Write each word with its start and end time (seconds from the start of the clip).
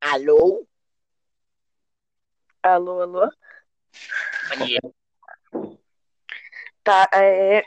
Alô? 0.00 0.66
Alô, 2.62 3.02
alô? 3.02 3.30
Bom 4.48 4.64
dia. 4.64 4.80
Tá, 6.84 7.08
é, 7.12 7.64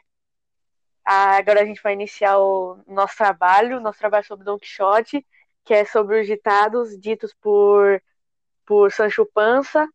agora 1.05 1.61
a 1.61 1.65
gente 1.65 1.81
vai 1.81 1.93
iniciar 1.93 2.39
o 2.39 2.81
nosso 2.87 3.17
trabalho, 3.17 3.79
nosso 3.79 3.99
trabalho 3.99 4.25
sobre 4.25 4.45
Don 4.45 4.57
Quixote, 4.57 5.25
que 5.65 5.73
é 5.73 5.85
sobre 5.85 6.21
os 6.21 6.27
ditados 6.27 6.97
ditos 6.99 7.33
por, 7.41 8.01
por 8.65 8.91
Sancho 8.91 9.25
Panza. 9.25 9.87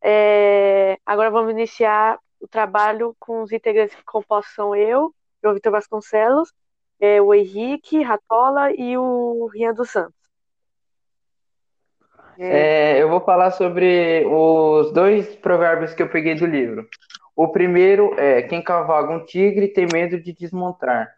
É, 0.00 0.98
agora 1.06 1.30
vamos 1.30 1.52
iniciar 1.52 2.18
o 2.40 2.48
trabalho 2.48 3.14
com 3.20 3.42
os 3.42 3.52
integrantes 3.52 3.94
que 3.94 4.04
compostos 4.04 4.54
são 4.54 4.74
eu, 4.74 5.14
o 5.44 5.54
Vitor 5.54 5.72
Vasconcelos, 5.72 6.52
é, 6.98 7.20
o 7.20 7.34
Henrique 7.34 8.02
Ratola 8.02 8.72
e 8.72 8.96
o 8.96 9.46
Rian 9.52 9.74
dos 9.74 9.90
Santos. 9.90 10.21
É, 12.38 13.00
eu 13.02 13.08
vou 13.08 13.20
falar 13.20 13.50
sobre 13.52 14.24
os 14.26 14.92
dois 14.92 15.34
provérbios 15.36 15.94
que 15.94 16.02
eu 16.02 16.08
peguei 16.08 16.34
do 16.34 16.46
livro. 16.46 16.88
O 17.36 17.48
primeiro 17.48 18.14
é: 18.18 18.42
quem 18.42 18.62
cavalga 18.62 19.12
um 19.12 19.24
tigre 19.24 19.68
tem 19.68 19.86
medo 19.86 20.20
de 20.20 20.32
desmontar. 20.32 21.10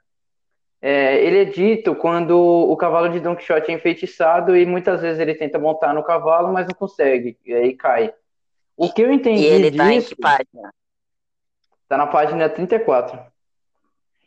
É, 0.81 1.25
ele 1.25 1.39
é 1.43 1.45
dito 1.47 1.95
quando 1.95 2.39
o 2.39 2.77
cavalo 2.77 3.09
de 3.09 3.19
Don 3.21 3.35
Quixote 3.35 3.71
é 3.71 3.75
enfeitiçado 3.75 4.57
e 4.57 4.67
muitas 4.67 5.01
vezes 5.01 5.19
ele 5.19 5.35
tenta 5.35 5.59
montar 5.59 5.95
no 5.95 6.05
cavalo, 6.05 6.53
mas 6.53 6.67
não 6.67 6.75
consegue, 6.75 7.39
e 7.45 7.55
aí 7.55 7.75
cai. 7.75 8.13
O 8.77 8.93
que 8.93 9.03
eu 9.03 9.13
entendi 9.13 9.43
E 9.43 9.45
ele 9.47 9.71
tá 9.71 9.93
em 9.95 10.03
disso 10.03 10.15
que 10.17 10.23
página? 10.23 10.71
tá 11.89 11.97
na 11.97 12.07
página 12.07 12.49
34. 12.49 13.19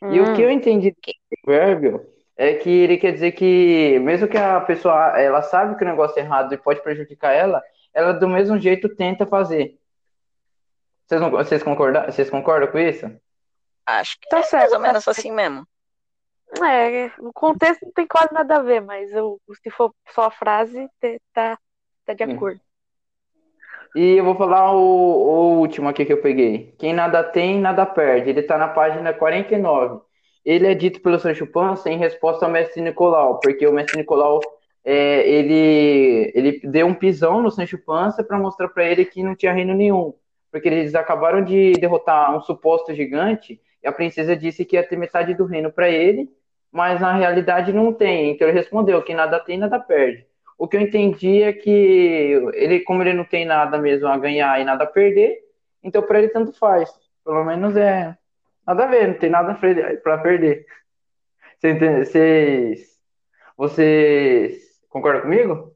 E 0.08 0.20
o 0.20 0.24
Hum, 0.24 0.32
que 0.32 0.42
eu 0.42 0.50
entendi 0.50 0.90
do 0.90 0.96
provérbio 1.42 2.06
é 2.38 2.54
que 2.56 2.70
ele 2.70 2.98
quer 2.98 3.12
dizer 3.12 3.32
que, 3.32 3.98
mesmo 4.00 4.28
que 4.28 4.38
a 4.38 4.60
pessoa 4.62 5.20
ela 5.20 5.42
sabe 5.42 5.76
que 5.76 5.84
o 5.84 5.88
negócio 5.88 6.18
é 6.20 6.22
errado 6.22 6.54
e 6.54 6.58
pode 6.58 6.82
prejudicar 6.82 7.32
ela, 7.32 7.62
ela 7.94 8.14
do 8.14 8.28
mesmo 8.28 8.58
jeito 8.58 8.88
tenta 8.96 9.26
fazer. 9.26 9.78
Vocês, 11.06 11.20
não, 11.20 11.30
vocês, 11.30 11.62
concordam, 11.64 12.04
vocês 12.06 12.30
concordam 12.30 12.70
com 12.70 12.78
isso? 12.78 13.06
Acho 13.86 14.18
que 14.20 14.28
Tá 14.28 14.38
é 14.38 14.42
certo, 14.42 14.70
mais 14.70 14.72
ou 14.72 14.78
tá 14.80 14.80
menos 14.80 15.04
certo. 15.04 15.20
assim 15.20 15.32
mesmo. 15.32 15.66
É, 16.62 17.12
o 17.20 17.32
contexto 17.32 17.84
não 17.84 17.92
tem 17.92 18.06
quase 18.06 18.32
nada 18.32 18.56
a 18.56 18.62
ver, 18.62 18.80
mas 18.80 19.10
eu, 19.12 19.40
se 19.62 19.70
for 19.70 19.94
só 20.10 20.24
a 20.26 20.30
frase, 20.30 20.88
tá, 21.32 21.58
tá 22.06 22.14
de 22.14 22.24
Hum. 22.24 22.32
acordo. 22.32 22.60
E 23.94 24.16
eu 24.16 24.24
vou 24.24 24.36
falar 24.36 24.72
o, 24.72 24.78
o 24.78 25.58
último 25.60 25.88
aqui 25.88 26.04
que 26.04 26.12
eu 26.12 26.22
peguei. 26.22 26.74
Quem 26.78 26.92
nada 26.92 27.24
tem, 27.24 27.60
nada 27.60 27.86
perde. 27.86 28.30
Ele 28.30 28.42
tá 28.42 28.58
na 28.58 28.68
página 28.68 29.12
49. 29.14 30.02
Ele 30.48 30.66
é 30.66 30.72
dito 30.72 31.02
pelo 31.02 31.18
Sancho 31.18 31.46
Panza 31.46 31.90
em 31.90 31.98
resposta 31.98 32.46
ao 32.46 32.50
mestre 32.50 32.80
Nicolau, 32.80 33.38
porque 33.38 33.66
o 33.66 33.72
mestre 33.72 33.98
Nicolau 33.98 34.40
é, 34.82 35.28
ele, 35.28 36.32
ele 36.34 36.60
deu 36.60 36.86
um 36.86 36.94
pisão 36.94 37.42
no 37.42 37.50
Sancho 37.50 37.76
Panza 37.76 38.24
para 38.24 38.38
mostrar 38.38 38.68
para 38.68 38.88
ele 38.88 39.04
que 39.04 39.22
não 39.22 39.36
tinha 39.36 39.52
reino 39.52 39.74
nenhum, 39.74 40.14
porque 40.50 40.66
eles 40.66 40.94
acabaram 40.94 41.44
de 41.44 41.72
derrotar 41.72 42.34
um 42.34 42.40
suposto 42.40 42.94
gigante 42.94 43.60
e 43.82 43.86
a 43.86 43.92
princesa 43.92 44.34
disse 44.34 44.64
que 44.64 44.76
ia 44.76 44.82
ter 44.82 44.96
metade 44.96 45.34
do 45.34 45.44
reino 45.44 45.70
para 45.70 45.90
ele, 45.90 46.30
mas 46.72 46.98
na 46.98 47.12
realidade 47.12 47.70
não 47.70 47.92
tem. 47.92 48.30
Então 48.30 48.48
ele 48.48 48.56
respondeu: 48.56 49.02
quem 49.02 49.14
nada 49.14 49.38
tem, 49.38 49.58
nada 49.58 49.78
perde. 49.78 50.26
O 50.56 50.66
que 50.66 50.78
eu 50.78 50.80
entendi 50.80 51.42
é 51.42 51.52
que 51.52 52.40
ele, 52.54 52.80
como 52.80 53.02
ele 53.02 53.12
não 53.12 53.24
tem 53.24 53.44
nada 53.44 53.76
mesmo 53.76 54.08
a 54.08 54.16
ganhar 54.16 54.58
e 54.58 54.64
nada 54.64 54.84
a 54.84 54.86
perder, 54.86 55.40
então 55.84 56.00
para 56.00 56.20
ele 56.20 56.28
tanto 56.28 56.54
faz. 56.54 56.90
Pelo 57.22 57.44
menos 57.44 57.76
é 57.76 58.16
nada 58.68 58.84
a 58.84 58.86
ver, 58.86 59.08
não 59.08 59.14
tem 59.14 59.30
nada 59.30 59.58
para 60.02 60.18
perder. 60.18 60.66
Você? 61.58 62.04
Vocês, 62.04 63.00
vocês 63.56 64.80
concordam 64.90 65.22
comigo? 65.22 65.72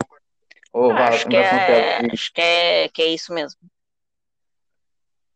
Ou 0.73 0.93
Acho 0.93 1.29
que 1.29 1.37
é, 1.37 2.07
acho 2.13 2.33
que 2.33 2.41
é, 2.41 2.89
que 2.89 3.03
é 3.03 3.07
isso 3.07 3.33
mesmo. 3.33 3.61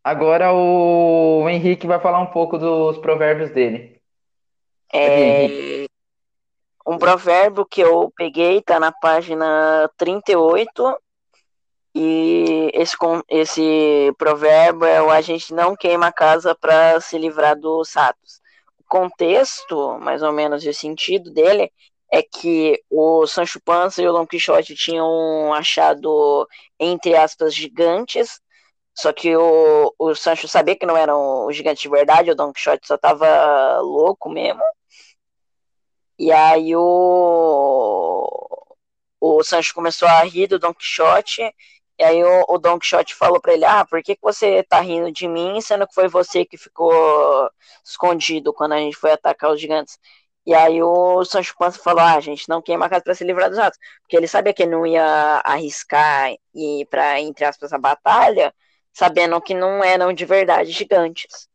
Agora 0.04 0.53
o 0.53 1.48
Henrique 1.48 1.86
vai 1.86 1.98
falar 1.98 2.20
um 2.20 2.26
pouco 2.26 2.58
dos 2.58 2.98
provérbios 2.98 3.50
dele. 3.50 4.00
É, 4.92 5.86
um 6.86 6.97
provérbio 6.97 7.66
que 7.66 7.80
eu 7.80 8.12
peguei 8.16 8.62
tá 8.62 8.78
na 8.78 8.92
página 8.92 9.91
38 9.97 10.97
e 11.98 12.70
esse, 12.74 12.94
esse 13.26 14.12
provérbio 14.18 14.84
é 14.84 15.00
o 15.00 15.10
a 15.10 15.22
gente 15.22 15.54
não 15.54 15.74
queima 15.74 16.08
a 16.08 16.12
casa 16.12 16.54
para 16.54 17.00
se 17.00 17.16
livrar 17.16 17.58
dos 17.58 17.94
ratos. 17.94 18.42
O 18.78 18.84
contexto, 18.86 19.98
mais 19.98 20.22
ou 20.22 20.30
menos, 20.30 20.62
e 20.62 20.68
o 20.68 20.74
sentido 20.74 21.30
dele 21.32 21.72
é 22.12 22.22
que 22.22 22.84
o 22.90 23.26
Sancho 23.26 23.58
Panza 23.64 24.02
e 24.02 24.08
o 24.08 24.12
Don 24.12 24.26
Quixote 24.26 24.74
tinham 24.74 25.54
achado, 25.54 26.46
entre 26.78 27.16
aspas, 27.16 27.54
gigantes, 27.54 28.42
só 28.94 29.10
que 29.10 29.34
o, 29.34 29.94
o 29.98 30.14
Sancho 30.14 30.46
sabia 30.46 30.76
que 30.76 30.84
não 30.84 30.98
eram 30.98 31.50
gigantes 31.50 31.80
de 31.82 31.88
verdade, 31.88 32.30
o 32.30 32.36
Don 32.36 32.52
Quixote 32.52 32.86
só 32.86 32.98
tava 32.98 33.80
louco 33.80 34.28
mesmo. 34.28 34.62
E 36.18 36.30
aí 36.30 36.76
o, 36.76 38.26
o 39.18 39.42
Sancho 39.42 39.74
começou 39.74 40.08
a 40.08 40.22
rir 40.24 40.46
do 40.46 40.58
Don 40.58 40.74
Quixote. 40.74 41.42
E 41.98 42.04
aí 42.04 42.22
o, 42.22 42.44
o 42.48 42.58
Don 42.58 42.78
Quixote 42.78 43.14
falou 43.14 43.40
pra 43.40 43.54
ele: 43.54 43.64
Ah, 43.64 43.84
por 43.84 44.02
que, 44.02 44.14
que 44.16 44.22
você 44.22 44.62
tá 44.62 44.80
rindo 44.80 45.10
de 45.10 45.26
mim, 45.28 45.60
sendo 45.60 45.86
que 45.86 45.94
foi 45.94 46.08
você 46.08 46.44
que 46.44 46.56
ficou 46.58 47.50
escondido 47.84 48.52
quando 48.52 48.72
a 48.72 48.78
gente 48.78 48.96
foi 48.96 49.12
atacar 49.12 49.50
os 49.52 49.60
gigantes? 49.60 49.98
E 50.46 50.54
aí 50.54 50.82
o 50.82 51.24
Sancho 51.24 51.54
Panza 51.58 51.78
falou: 51.78 52.00
Ah, 52.00 52.20
gente 52.20 52.48
não 52.48 52.62
queima 52.62 52.86
a 52.86 52.88
casa 52.88 53.02
pra 53.02 53.14
se 53.14 53.24
livrar 53.24 53.48
dos 53.48 53.58
ratos. 53.58 53.78
Porque 54.02 54.16
ele 54.16 54.28
sabia 54.28 54.52
que 54.54 54.62
ele 54.62 54.72
não 54.72 54.86
ia 54.86 55.40
arriscar 55.44 56.32
ir 56.54 56.86
pra, 56.86 57.20
entre 57.20 57.44
aspas, 57.44 57.72
a 57.72 57.78
batalha, 57.78 58.54
sabendo 58.92 59.40
que 59.40 59.54
não 59.54 59.82
eram 59.82 60.12
de 60.12 60.24
verdade 60.24 60.70
gigantes. 60.70 61.48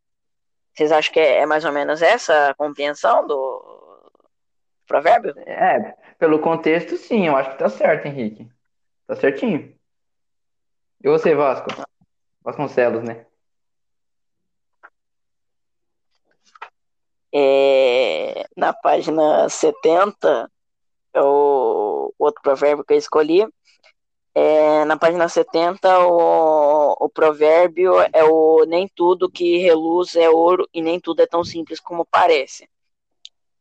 Vocês 0.74 0.92
acham 0.92 1.14
que 1.14 1.20
é, 1.20 1.40
é 1.40 1.46
mais 1.46 1.66
ou 1.66 1.72
menos 1.72 2.02
essa 2.02 2.50
a 2.50 2.56
compreensão 2.56 3.28
do 3.28 4.12
provérbio? 4.88 5.34
É, 5.46 5.96
pelo 6.18 6.40
contexto, 6.40 6.98
sim, 6.98 7.28
eu 7.28 7.36
acho 7.38 7.52
que 7.52 7.60
tá 7.60 7.70
certo, 7.70 8.08
Henrique. 8.08 8.50
Tá 9.08 9.16
certinho. 9.16 9.74
E 11.04 11.10
você, 11.10 11.34
Vasco? 11.34 11.68
Vasconcelos, 12.44 13.04
né? 13.04 13.26
É, 17.34 18.46
na 18.56 18.72
página 18.72 19.50
70, 19.50 20.52
é 21.14 21.22
o 21.22 22.14
outro 22.20 22.42
provérbio 22.44 22.86
que 22.86 22.94
eu 22.94 22.98
escolhi. 22.98 23.48
É, 24.36 24.86
na 24.86 24.96
página 24.98 25.28
70, 25.28 26.06
o, 26.06 27.06
o 27.06 27.10
provérbio 27.10 27.94
é 28.14 28.24
o 28.24 28.64
nem 28.66 28.88
tudo 28.88 29.30
que 29.30 29.58
reluz 29.58 30.16
é 30.16 30.30
ouro 30.30 30.70
e 30.74 30.82
nem 30.82 31.00
tudo 31.00 31.22
é 31.22 31.26
tão 31.26 31.44
simples 31.44 31.80
como 31.80 32.06
parece. 32.06 32.70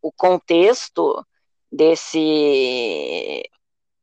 O 0.03 0.13
contexto 0.13 1.25
desse, 1.73 3.49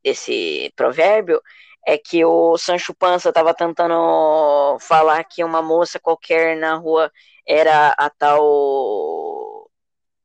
desse 0.04 0.72
provérbio 0.76 1.42
é 1.88 1.98
que 1.98 2.26
o 2.26 2.58
Sancho 2.58 2.94
Panza 2.94 3.30
estava 3.30 3.54
tentando 3.54 4.78
falar 4.82 5.24
que 5.24 5.42
uma 5.44 5.62
moça 5.62 5.98
qualquer 6.00 6.58
na 6.58 6.76
rua 6.76 7.10
era 7.48 7.96
a 7.98 8.10
tal 8.10 9.72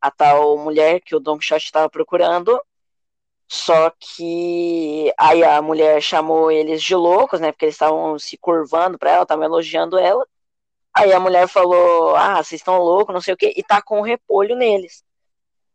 a 0.00 0.10
tal 0.10 0.58
mulher 0.58 1.00
que 1.00 1.14
o 1.14 1.20
Don 1.20 1.38
Quixote 1.38 1.66
estava 1.66 1.88
procurando. 1.88 2.60
Só 3.48 3.90
que 3.90 5.12
aí 5.18 5.44
a 5.44 5.62
mulher 5.62 6.02
chamou 6.02 6.50
eles 6.50 6.82
de 6.82 6.96
loucos, 6.96 7.40
né? 7.40 7.52
Porque 7.52 7.66
eles 7.66 7.76
estavam 7.76 8.18
se 8.18 8.36
curvando 8.38 8.98
para 8.98 9.12
ela, 9.12 9.22
estavam 9.22 9.44
elogiando 9.44 9.98
ela. 9.98 10.26
Aí 10.94 11.12
a 11.12 11.20
mulher 11.20 11.48
falou: 11.48 12.16
Ah, 12.16 12.42
vocês 12.42 12.60
estão 12.60 12.78
loucos, 12.78 13.14
não 13.14 13.20
sei 13.22 13.34
o 13.34 13.36
quê, 13.36 13.52
e 13.56 13.62
tá 13.62 13.82
com 13.82 14.00
um 14.00 14.02
repolho 14.02 14.56
neles. 14.56 15.04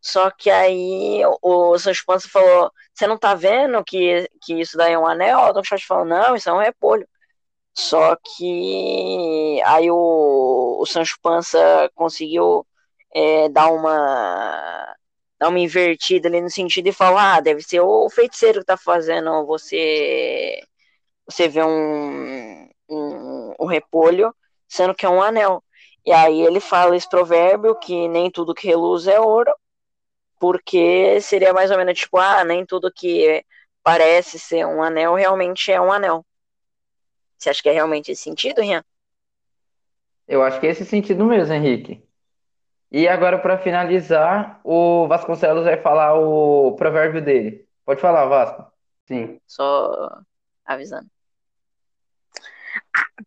Só 0.02 0.32
que 0.32 0.50
aí 0.50 1.22
o 1.42 1.78
Sancho 1.80 2.04
Panza 2.06 2.28
falou: 2.30 2.72
Você 2.94 3.08
não 3.08 3.18
tá 3.18 3.36
vendo 3.36 3.84
que, 3.84 4.30
que 4.42 4.60
isso 4.62 4.78
daí 4.78 4.94
é 4.94 5.00
um 5.00 5.08
anel? 5.08 5.40
O 5.40 5.54
Don 5.54 5.62
Quixote 5.62 5.86
falou: 5.86 6.06
Não, 6.06 6.36
isso 6.36 6.50
é 6.50 6.54
um 6.54 6.60
repolho. 6.60 7.08
Só 7.74 8.16
que 8.18 9.62
aí 9.66 9.90
o, 9.92 10.80
o 10.82 10.86
Sancho 10.86 11.18
Panza 11.22 11.60
conseguiu 11.96 12.66
é, 13.14 13.50
dar 13.50 13.70
uma 13.72 14.96
dar 15.40 15.50
uma 15.50 15.60
invertida 15.60 16.28
ali 16.28 16.42
no 16.42 16.50
sentido 16.50 16.88
e 16.88 16.92
falar, 16.94 17.36
ah, 17.38 17.40
deve 17.42 17.62
ser 17.62 17.80
o 17.82 18.10
feiticeiro 18.10 18.60
que 18.62 18.66
tá 18.66 18.78
fazendo 18.78 19.46
você 19.46 20.60
você 21.28 21.48
ver 21.48 21.64
um, 21.66 22.70
um, 22.90 23.54
um 23.60 23.66
repolho, 23.66 24.34
sendo 24.68 24.96
que 24.96 25.06
é 25.06 25.10
um 25.10 25.22
anel. 25.22 25.64
E 26.06 26.12
aí 26.12 26.42
ele 26.42 26.60
fala 26.60 26.96
esse 26.96 27.10
provérbio 27.10 27.76
que 27.76 28.08
nem 28.08 28.32
tudo 28.32 28.54
que 28.56 28.68
reluz 28.68 29.08
é 29.08 29.20
ouro, 29.20 29.54
porque 30.40 31.20
seria 31.22 31.54
mais 31.54 31.72
ou 31.72 31.78
menos 31.78 31.98
tipo, 31.98 32.18
ah, 32.18 32.44
nem 32.44 32.66
tudo 32.66 32.92
que 32.92 33.44
parece 33.84 34.38
ser 34.38 34.66
um 34.66 34.82
anel 34.84 35.16
realmente 35.16 35.72
é 35.72 35.80
um 35.80 35.92
anel. 35.92 36.26
Você 37.38 37.50
acha 37.50 37.62
que 37.62 37.70
é 37.70 37.74
realmente 37.74 38.12
esse 38.12 38.24
sentido, 38.24 38.62
Rian? 38.62 38.84
Eu 40.28 40.44
acho 40.44 40.60
que 40.60 40.68
é 40.68 40.72
esse 40.72 40.86
sentido 40.86 41.24
mesmo, 41.26 41.54
Henrique. 41.54 42.04
E 42.92 43.08
agora, 43.08 43.38
para 43.38 43.58
finalizar, 43.58 44.60
o 44.64 45.08
Vasconcelos 45.08 45.66
vai 45.66 45.78
falar 45.78 46.16
o 46.16 46.76
provérbio 46.76 47.22
dele. 47.22 47.68
Pode 47.86 48.02
falar, 48.02 48.26
Vasco. 48.26 48.66
Sim. 49.06 49.40
Só 49.46 50.20
avisando. 50.66 51.10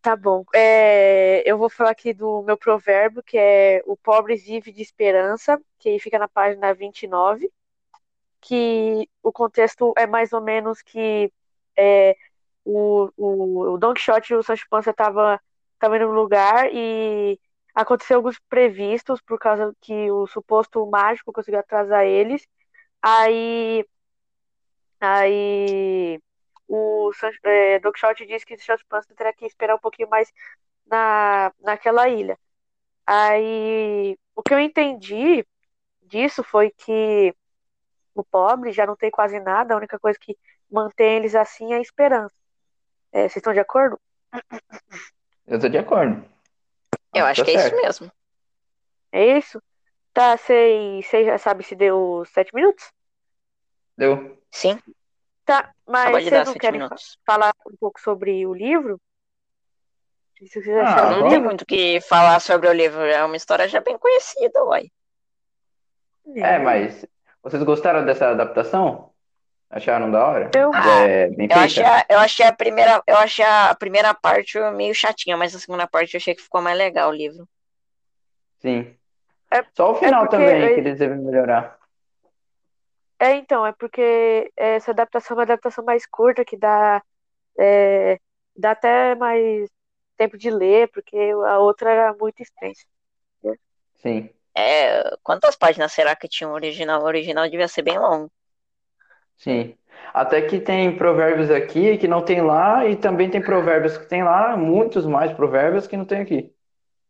Tá 0.01 0.15
bom. 0.15 0.43
É, 0.53 1.43
eu 1.49 1.57
vou 1.57 1.69
falar 1.69 1.91
aqui 1.91 2.13
do 2.13 2.41
meu 2.43 2.57
provérbio, 2.57 3.21
que 3.23 3.37
é 3.37 3.81
o 3.85 3.95
pobre 3.97 4.35
vive 4.35 4.71
de 4.71 4.81
esperança, 4.81 5.61
que 5.79 5.89
aí 5.89 5.99
fica 5.99 6.17
na 6.17 6.27
página 6.27 6.73
29, 6.73 7.51
que 8.41 9.09
o 9.23 9.31
contexto 9.31 9.93
é 9.97 10.07
mais 10.07 10.33
ou 10.33 10.41
menos 10.41 10.81
que 10.81 11.31
é, 11.77 12.15
o, 12.65 13.09
o, 13.17 13.73
o 13.73 13.77
Don 13.77 13.93
Quixote 13.93 14.33
e 14.33 14.35
o 14.35 14.43
Sancho 14.43 14.65
Panza 14.69 14.91
estavam 14.91 15.39
tava 15.79 15.97
lugar 16.05 16.69
e 16.73 17.39
aconteceu 17.73 18.17
alguns 18.17 18.39
previstos 18.49 19.21
por 19.21 19.39
causa 19.39 19.75
que 19.81 20.11
o 20.11 20.27
suposto 20.27 20.85
mágico 20.87 21.33
conseguiu 21.33 21.59
atrasar 21.59 22.05
eles. 22.05 22.47
Aí, 23.01 23.85
aí 24.99 26.19
é, 27.43 27.79
Don 27.79 27.91
Quixote 27.91 28.25
disse 28.25 28.45
que 28.45 28.55
o 28.55 28.61
Sancho 28.61 28.85
Panza 28.87 29.07
teria 29.15 29.33
que 29.33 29.45
esperar 29.45 29.75
um 29.75 29.79
pouquinho 29.79 30.09
mais 30.09 30.31
na, 30.85 31.51
naquela 31.59 32.07
ilha. 32.09 32.37
Aí, 33.05 34.17
o 34.35 34.41
que 34.43 34.53
eu 34.53 34.59
entendi 34.59 35.45
disso 36.01 36.43
foi 36.43 36.71
que 36.71 37.35
o 38.13 38.23
pobre 38.23 38.71
já 38.71 38.85
não 38.85 38.95
tem 38.95 39.09
quase 39.09 39.39
nada, 39.39 39.73
a 39.73 39.77
única 39.77 39.99
coisa 39.99 40.17
que 40.19 40.37
mantém 40.69 41.17
eles 41.17 41.35
assim 41.35 41.73
é 41.73 41.77
a 41.77 41.81
esperança. 41.81 42.35
É, 43.11 43.21
vocês 43.21 43.37
estão 43.37 43.53
de 43.53 43.59
acordo? 43.59 43.99
Eu 45.47 45.59
tô 45.59 45.67
de 45.67 45.77
acordo. 45.77 46.23
Eu 47.13 47.25
acho 47.25 47.41
tá 47.41 47.45
que 47.45 47.51
é 47.51 47.59
certo. 47.59 47.75
isso 47.75 47.83
mesmo. 47.83 48.11
É 49.11 49.37
isso? 49.37 49.61
Tá, 50.13 50.37
você 50.37 51.01
já 51.25 51.37
sabe 51.37 51.63
se 51.63 51.75
deu 51.75 52.23
sete 52.33 52.53
minutos? 52.53 52.91
Deu. 53.97 54.37
Sim. 54.49 54.79
Tá, 55.45 55.71
mas 55.87 56.11
vocês 56.11 56.29
dar 56.31 56.45
não 56.45 56.53
sete 56.53 56.59
querem 56.61 56.79
minutos. 56.79 57.17
falar 57.25 57.53
um 57.67 57.75
pouco 57.77 57.99
sobre 57.99 58.45
o 58.45 58.53
livro? 58.53 58.99
Se 60.37 60.47
vocês 60.47 60.67
Ah, 60.67 61.11
Não 61.11 61.29
tem 61.29 61.39
muito 61.41 61.61
o 61.61 61.65
que 61.65 61.99
falar 62.01 62.39
sobre 62.39 62.67
o 62.67 62.73
livro. 62.73 63.01
É 63.01 63.23
uma 63.23 63.35
história 63.35 63.67
já 63.67 63.79
bem 63.79 63.97
conhecida, 63.97 64.63
uai. 64.63 64.89
É, 66.35 66.59
mas 66.59 67.05
vocês 67.43 67.61
gostaram 67.63 68.05
dessa 68.05 68.29
adaptação? 68.29 69.11
Acharam 69.69 70.11
da 70.11 70.25
hora? 70.25 70.51
Eu- 70.53 70.73
é 70.75 71.29
bem 71.29 71.47
Eu 71.49 71.57
achei, 71.59 71.83
a, 71.83 72.05
eu 72.09 72.19
achei 72.19 72.45
a 72.45 72.53
primeira, 72.53 73.01
eu 73.07 73.15
achei 73.17 73.45
a 73.45 73.73
primeira 73.73 74.13
parte 74.13 74.59
meio 74.71 74.93
chatinha, 74.93 75.37
mas 75.37 75.55
a 75.55 75.59
segunda 75.59 75.87
parte 75.87 76.13
eu 76.13 76.17
achei 76.17 76.35
que 76.35 76.41
ficou 76.41 76.61
mais 76.61 76.77
legal 76.77 77.09
o 77.09 77.13
livro. 77.13 77.47
Sim. 78.59 78.95
É- 79.49 79.63
Só 79.73 79.91
o 79.91 79.95
final 79.95 80.27
porque 80.27 80.37
também 80.37 80.61
eu- 80.69 80.73
que 80.75 80.79
eles 80.81 80.99
devem 80.99 81.17
melhorar. 81.19 81.77
É, 83.21 83.35
então, 83.35 83.63
é 83.63 83.71
porque 83.71 84.51
essa 84.57 84.89
adaptação 84.89 85.35
é 85.35 85.37
uma 85.37 85.43
adaptação 85.43 85.85
mais 85.85 86.07
curta, 86.07 86.43
que 86.43 86.57
dá, 86.57 87.03
é, 87.55 88.19
dá 88.57 88.71
até 88.71 89.13
mais 89.13 89.69
tempo 90.17 90.39
de 90.39 90.49
ler, 90.49 90.89
porque 90.89 91.15
a 91.47 91.59
outra 91.59 91.91
era 91.91 92.15
muito 92.19 92.41
extensa. 92.41 92.83
Sim. 94.01 94.27
É, 94.57 95.03
quantas 95.21 95.55
páginas 95.55 95.91
será 95.91 96.15
que 96.15 96.27
tinha 96.27 96.49
o 96.49 96.53
original? 96.53 97.03
O 97.03 97.05
original 97.05 97.47
devia 97.47 97.67
ser 97.67 97.83
bem 97.83 97.99
longo. 97.99 98.31
Sim. 99.37 99.77
Até 100.11 100.41
que 100.41 100.59
tem 100.59 100.97
provérbios 100.97 101.51
aqui 101.51 101.99
que 101.99 102.07
não 102.07 102.25
tem 102.25 102.41
lá, 102.41 102.87
e 102.87 102.95
também 102.95 103.29
tem 103.29 103.39
provérbios 103.39 103.99
que 103.99 104.07
tem 104.07 104.23
lá, 104.23 104.57
muitos 104.57 105.05
mais 105.05 105.31
provérbios 105.31 105.85
que 105.85 105.95
não 105.95 106.05
tem 106.05 106.21
aqui. 106.21 106.51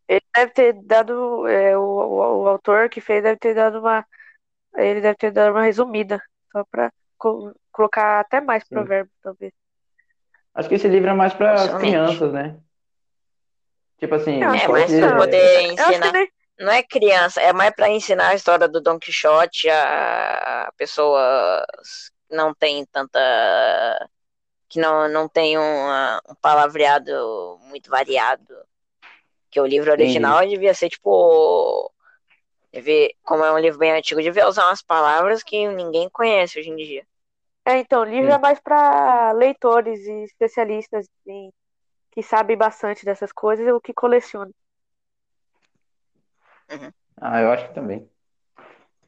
Ele 0.10 0.22
deve 0.36 0.52
ter 0.52 0.74
dado, 0.84 1.48
é, 1.48 1.78
o, 1.78 1.82
o, 1.82 2.42
o 2.44 2.48
autor 2.50 2.90
que 2.90 3.00
fez 3.00 3.24
deve 3.24 3.38
ter 3.38 3.56
dado 3.56 3.80
uma, 3.80 4.06
ele 4.76 5.02
deve 5.02 5.16
ter 5.16 5.32
dado 5.32 5.52
uma 5.52 5.64
resumida, 5.64 6.22
só 6.52 6.64
para 6.66 6.92
colocar 7.72 8.20
até 8.20 8.42
mais 8.42 8.64
Sim. 8.64 8.70
provérbios, 8.70 9.16
talvez. 9.22 9.54
Acho 10.54 10.68
que 10.70 10.76
esse 10.76 10.88
livro 10.88 11.10
é 11.10 11.14
mais 11.14 11.34
para 11.34 11.78
crianças, 11.80 12.32
né? 12.34 12.58
Tipo 13.98 14.16
assim, 14.16 14.42
É, 14.42 14.64
É, 14.64 14.68
mas 14.68 15.00
pra 15.00 15.16
poder 15.16 15.62
ensinar. 15.74 16.12
nem, 16.12 16.28
Não 16.60 16.72
é 16.72 16.84
criança, 16.84 17.42
é 17.42 17.52
mais 17.54 17.74
pra 17.74 17.90
ensinar 17.90 18.30
a 18.30 18.36
história 18.36 18.68
do 18.68 18.80
Don 18.82 19.00
Quixote 19.00 19.68
a 19.70 20.72
pessoas 20.78 21.66
que 22.30 22.36
não 22.36 22.54
tem 22.54 22.86
tanta. 22.86 23.20
que 24.70 24.80
não, 24.80 25.10
não 25.10 25.28
tem 25.28 25.58
uma- 25.58 26.22
um 26.30 26.36
palavreado 26.36 27.58
muito 27.64 27.90
variado. 27.90 28.56
Que 29.50 29.60
o 29.60 29.66
livro 29.66 29.92
original 29.92 30.48
devia 30.48 30.74
ser 30.74 30.90
tipo. 30.90 31.92
Devia, 32.74 33.14
como 33.24 33.44
é 33.44 33.52
um 33.52 33.60
livro 33.60 33.78
bem 33.80 33.92
antigo, 33.92 34.22
devia 34.22 34.48
usar 34.48 34.68
umas 34.68 34.82
palavras 34.82 35.44
que 35.44 35.68
ninguém 35.68 36.10
conhece 36.10 36.60
hoje 36.60 36.70
em 36.70 36.76
dia. 36.76 37.06
é, 37.66 37.78
então, 37.80 38.02
o 38.02 38.06
livro 38.06 38.30
Sim. 38.30 38.36
é 38.36 38.38
mais 38.40 38.60
para 38.60 39.32
leitores 39.34 40.00
e 40.06 40.24
especialistas 40.24 41.08
em- 41.28 41.52
que 42.12 42.24
sabem 42.24 42.58
bastante 42.58 43.06
dessas 43.06 43.32
coisas 43.32 43.68
ou 43.68 43.80
que 43.80 43.94
colecionam. 43.94 44.52
Ah, 47.18 47.42
eu 47.42 47.52
acho 47.52 47.68
que 47.68 47.74
também. 47.76 48.10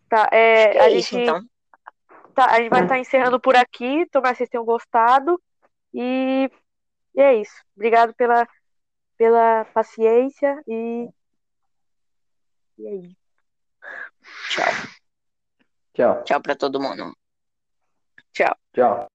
Tá, 0.09 0.29
é, 0.31 0.63
Acho 0.65 0.71
que 0.71 0.77
a 0.77 0.83
é 0.83 0.89
isso, 0.91 1.15
gente, 1.15 1.23
então. 1.23 1.41
tá, 2.35 2.45
a 2.51 2.57
gente 2.59 2.69
vai 2.69 2.83
estar 2.83 2.99
encerrando 2.99 3.39
por 3.39 3.55
aqui. 3.55 4.05
Tomara 4.11 4.33
que 4.33 4.37
vocês 4.37 4.49
tenham 4.49 4.65
gostado. 4.65 5.41
E, 5.93 6.49
e 7.15 7.21
é 7.21 7.35
isso. 7.35 7.53
Obrigado 7.75 8.13
pela, 8.15 8.47
pela 9.17 9.65
paciência 9.73 10.61
e, 10.67 11.09
e 12.77 12.87
é 12.87 12.95
isso. 12.95 13.22
Tchau. 14.49 14.71
Tchau. 15.93 16.23
Tchau 16.23 16.41
pra 16.41 16.55
todo 16.55 16.79
mundo. 16.79 17.13
Tchau. 18.33 18.55
Tchau. 18.73 19.12